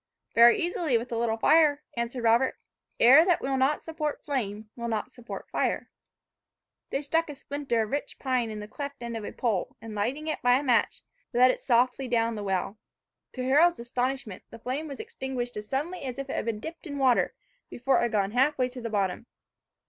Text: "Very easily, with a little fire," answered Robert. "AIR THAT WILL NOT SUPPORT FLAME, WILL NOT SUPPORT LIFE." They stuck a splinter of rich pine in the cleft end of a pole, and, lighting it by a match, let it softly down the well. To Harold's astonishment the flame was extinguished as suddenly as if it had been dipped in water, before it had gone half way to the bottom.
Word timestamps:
"Very 0.33 0.57
easily, 0.59 0.97
with 0.97 1.11
a 1.11 1.15
little 1.15 1.37
fire," 1.37 1.83
answered 1.95 2.23
Robert. 2.23 2.55
"AIR 2.99 3.23
THAT 3.23 3.39
WILL 3.39 3.57
NOT 3.57 3.83
SUPPORT 3.83 4.23
FLAME, 4.25 4.67
WILL 4.75 4.87
NOT 4.87 5.13
SUPPORT 5.13 5.45
LIFE." 5.53 5.83
They 6.89 7.03
stuck 7.03 7.29
a 7.29 7.35
splinter 7.35 7.83
of 7.83 7.91
rich 7.91 8.17
pine 8.17 8.49
in 8.49 8.59
the 8.61 8.67
cleft 8.67 9.03
end 9.03 9.15
of 9.15 9.23
a 9.23 9.31
pole, 9.31 9.75
and, 9.79 9.93
lighting 9.93 10.25
it 10.27 10.41
by 10.41 10.53
a 10.55 10.63
match, 10.63 11.03
let 11.33 11.51
it 11.51 11.61
softly 11.61 12.07
down 12.07 12.33
the 12.33 12.41
well. 12.43 12.79
To 13.33 13.43
Harold's 13.43 13.77
astonishment 13.79 14.41
the 14.49 14.57
flame 14.57 14.87
was 14.87 14.99
extinguished 14.99 15.55
as 15.55 15.69
suddenly 15.69 16.01
as 16.01 16.17
if 16.17 16.31
it 16.31 16.35
had 16.35 16.45
been 16.45 16.59
dipped 16.59 16.87
in 16.87 16.97
water, 16.97 17.35
before 17.69 17.99
it 17.99 18.01
had 18.01 18.11
gone 18.11 18.31
half 18.31 18.57
way 18.57 18.69
to 18.69 18.81
the 18.81 18.89
bottom. 18.89 19.27